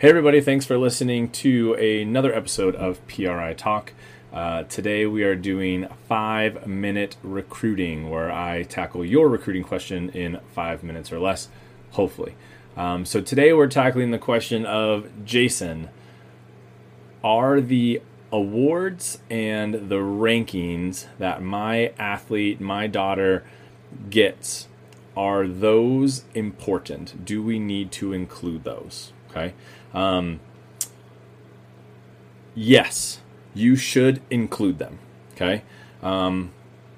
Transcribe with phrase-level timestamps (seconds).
[0.00, 3.92] Hey, everybody, thanks for listening to another episode of PRI Talk.
[4.32, 10.40] Uh, today, we are doing five minute recruiting, where I tackle your recruiting question in
[10.54, 11.50] five minutes or less,
[11.90, 12.34] hopefully.
[12.78, 15.90] Um, so, today, we're tackling the question of Jason,
[17.22, 18.00] are the
[18.32, 23.44] awards and the rankings that my athlete, my daughter,
[24.08, 24.66] gets,
[25.14, 27.26] are those important?
[27.26, 29.12] Do we need to include those?
[29.30, 29.54] Okay.
[29.94, 30.40] Um,
[32.54, 33.20] yes,
[33.54, 34.98] you should include them.
[35.34, 35.62] Okay.
[36.02, 36.52] Um,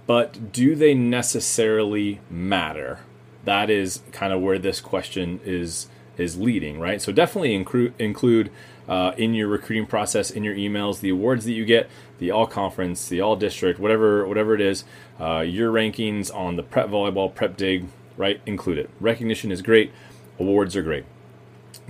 [0.06, 3.00] but do they necessarily matter?
[3.44, 7.00] That is kind of where this question is is leading, right?
[7.00, 8.50] So definitely include include
[8.88, 12.46] uh, in your recruiting process, in your emails, the awards that you get, the all
[12.46, 14.84] conference, the all district, whatever whatever it is,
[15.20, 18.40] uh, your rankings on the prep volleyball, prep dig, right?
[18.46, 18.90] Include it.
[19.00, 19.92] Recognition is great.
[20.38, 21.04] Awards are great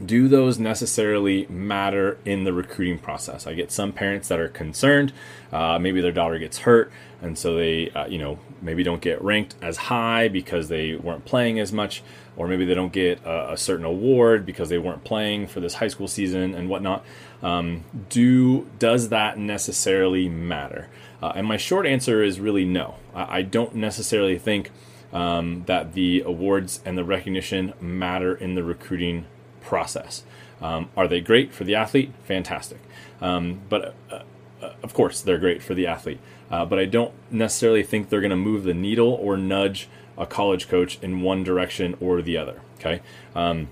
[0.03, 3.47] do those necessarily matter in the recruiting process?
[3.47, 5.13] I get some parents that are concerned.
[5.53, 9.23] Uh, maybe their daughter gets hurt, and so they, uh, you know, maybe don't get
[9.23, 12.03] ranked as high because they weren't playing as much,
[12.37, 15.75] or maybe they don't get a, a certain award because they weren't playing for this
[15.75, 17.05] high school season and whatnot.
[17.43, 20.89] Um, do does that necessarily matter?
[21.23, 22.97] Uh, and my short answer is really no.
[23.15, 24.71] I, I don't necessarily think.
[25.13, 29.27] Um, that the awards and the recognition matter in the recruiting
[29.63, 30.25] process.
[30.61, 32.13] Um, are they great for the athlete?
[32.25, 32.79] Fantastic.
[33.21, 34.23] Um, but uh,
[34.63, 36.21] uh, of course, they're great for the athlete.
[36.51, 40.27] Uh, but I don't necessarily think they're going to move the needle or nudge a
[40.27, 42.61] college coach in one direction or the other.
[42.79, 43.01] Okay.
[43.35, 43.69] Um,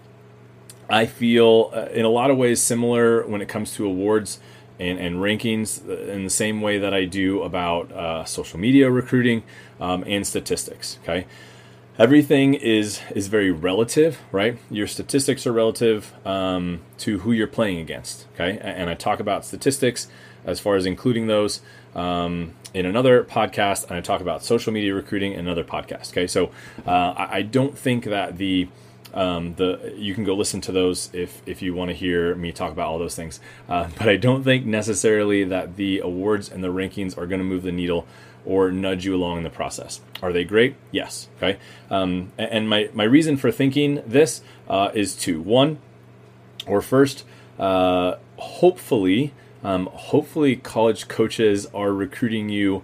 [0.89, 4.41] I feel uh, in a lot of ways similar when it comes to awards
[4.79, 8.91] and, and rankings uh, in the same way that I do about uh, social media
[8.91, 9.43] recruiting
[9.79, 10.99] um, and statistics.
[11.03, 11.27] Okay
[12.01, 14.59] everything is is very relative, right?
[14.71, 18.27] Your statistics are relative um, to who you're playing against.
[18.35, 20.09] Okay, and I talk about statistics
[20.45, 21.61] as far as including those
[21.95, 26.13] um, in another podcast, and I talk about social media recruiting in another podcast.
[26.13, 26.51] Okay, so
[26.87, 28.69] uh, I, don't think that the
[29.13, 32.51] um, the you can go listen to those if if you want to hear me
[32.51, 36.65] talk about all those things, uh, but I don't think necessarily that the awards and
[36.65, 38.07] the rankings are going to move the needle
[38.45, 40.01] or nudge you along in the process.
[40.23, 40.77] Are they great?
[40.91, 41.29] Yes.
[41.37, 41.59] Okay.
[41.91, 45.41] Um, and my, my reason for thinking this uh, is two.
[45.41, 45.79] One,
[46.67, 47.25] or first,
[47.59, 52.83] uh, hopefully, um, hopefully college coaches are recruiting you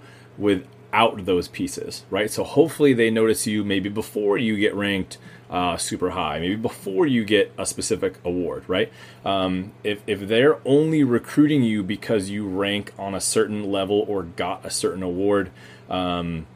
[0.90, 2.30] without those pieces, right?
[2.30, 5.18] So hopefully they notice you maybe before you get ranked
[5.50, 8.92] uh, super high, maybe before you get a specific award, right?
[9.24, 14.24] Um, if, if they're only recruiting you because you rank on a certain level or
[14.24, 15.50] got a certain award,
[15.88, 16.46] um,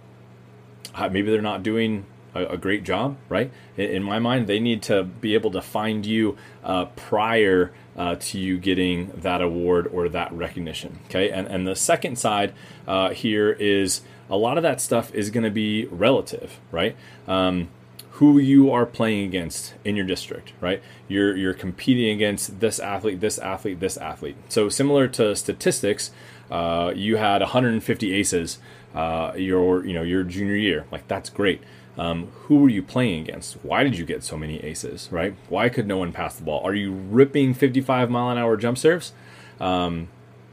[0.99, 3.51] maybe they're not doing a, a, great job, right?
[3.77, 8.17] In, in, my mind, they need to be able to find you uh, prior uh,
[8.17, 11.31] to you getting that award or that recognition, okay?
[11.31, 12.55] And, and the second side
[12.87, 16.97] uh, here is a lot of that stuff is going to be relative, right?
[17.27, 17.69] Um,
[18.21, 20.83] who you are playing against in your district, right?
[21.09, 24.37] You're you're competing against this athlete, this athlete, this athlete.
[24.51, 26.11] So similar to statistics,
[26.51, 28.59] uh, you had 150 aces
[28.95, 30.87] uh, your you know your junior year.
[30.91, 31.62] Like that's great.
[31.99, 33.55] Um, who were you playing against?
[33.62, 35.09] Why did you get so many aces?
[35.11, 35.34] Right?
[35.49, 36.65] Why could no one pass the ball?
[36.65, 39.12] Are you ripping 55 mile an hour jump serves?
[39.59, 40.09] Um,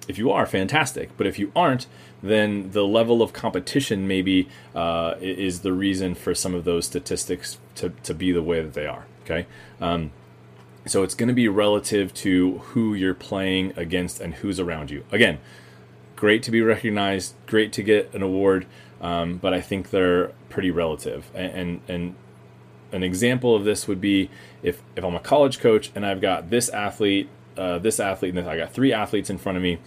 [0.08, 1.10] if you are, fantastic.
[1.18, 1.88] But if you aren't,
[2.24, 7.58] then the level of competition maybe uh, is the reason for some of those statistics
[7.76, 9.06] to, to be the way that they are.
[9.24, 9.46] Okay.
[9.82, 10.12] Um,
[10.86, 15.04] so it's going to be relative to who you're playing against and who's around you.
[15.12, 15.40] Again,
[16.18, 18.66] great to be recognized, great to get an award,
[19.00, 21.32] um, but I think they're pretty relative.
[21.34, 22.16] And, and, and
[22.92, 24.30] an example of this would be
[24.62, 28.48] if, if I'm a college coach and I've got this athlete uh, this athlete, and
[28.48, 29.80] I got three athletes in front of me.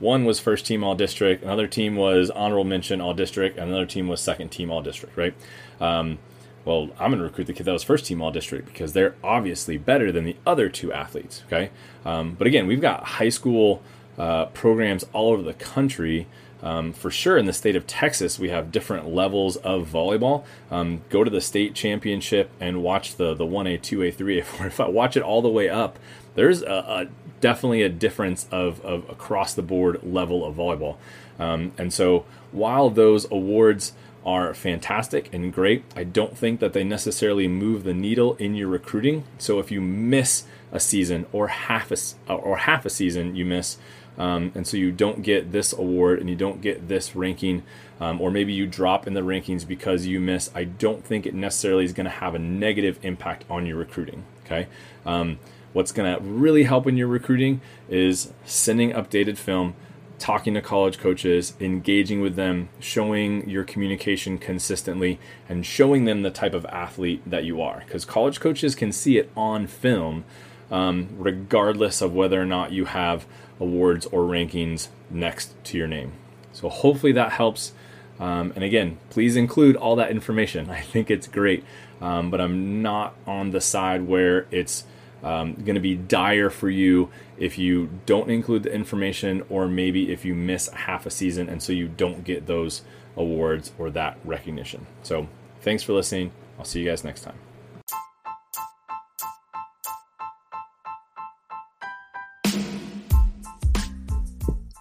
[0.00, 3.86] One was first team all district, another team was honorable mention all district, and another
[3.86, 5.34] team was second team all district, right?
[5.80, 6.18] Um,
[6.64, 9.14] well, I'm going to recruit the kid that was first team all district because they're
[9.24, 11.70] obviously better than the other two athletes, okay?
[12.04, 13.82] Um, but again, we've got high school
[14.18, 16.26] uh, programs all over the country
[16.62, 20.44] um, for sure, in the state of Texas, we have different levels of volleyball.
[20.70, 24.40] Um, go to the state championship and watch the the one A, two A, three
[24.40, 24.92] A, four A, five.
[24.92, 25.98] Watch it all the way up.
[26.34, 27.06] There's a, a
[27.40, 30.96] definitely a difference of, of across the board level of volleyball.
[31.38, 33.92] Um, and so, while those awards
[34.26, 38.68] are fantastic and great, I don't think that they necessarily move the needle in your
[38.68, 39.24] recruiting.
[39.38, 43.78] So if you miss a season or half a or half a season, you miss
[44.18, 47.62] um, and so you don't get this award and you don't get this ranking,
[48.00, 50.50] um, or maybe you drop in the rankings because you miss.
[50.54, 54.24] I don't think it necessarily is going to have a negative impact on your recruiting.
[54.44, 54.66] Okay.
[55.06, 55.38] Um,
[55.72, 59.74] what's going to really help in your recruiting is sending updated film
[60.18, 65.18] talking to college coaches, engaging with them, showing your communication consistently,
[65.48, 67.82] and showing them the type of athlete that you are.
[67.86, 70.24] Because college coaches can see it on film,
[70.70, 73.26] um, regardless of whether or not you have
[73.60, 76.12] awards or rankings next to your name.
[76.52, 77.72] So hopefully that helps.
[78.20, 80.70] Um, and again, please include all that information.
[80.70, 81.64] I think it's great,
[82.00, 84.84] um, but I'm not on the side where it's
[85.22, 90.12] um, going to be dire for you if you don't include the information or maybe
[90.12, 92.82] if you miss half a season and so you don't get those
[93.16, 94.86] awards or that recognition.
[95.02, 95.28] So
[95.60, 96.32] thanks for listening.
[96.58, 97.47] I'll see you guys next time.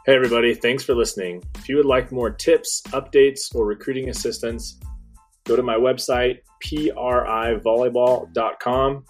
[0.08, 1.44] Hey, everybody, thanks for listening.
[1.56, 4.80] If you would like more tips, updates, or recruiting assistance,
[5.44, 9.04] go to my website, privolleyball.com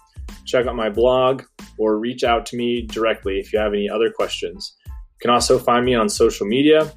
[0.44, 1.44] check out my blog,
[1.78, 4.74] or reach out to me directly if you have any other questions.
[4.86, 6.90] You can also find me on social media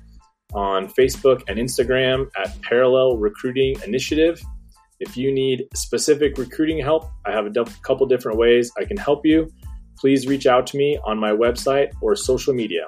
[0.53, 4.41] on Facebook and Instagram at Parallel Recruiting Initiative.
[4.99, 7.51] If you need specific recruiting help, I have a
[7.83, 9.51] couple different ways I can help you.
[9.97, 12.87] Please reach out to me on my website or social media.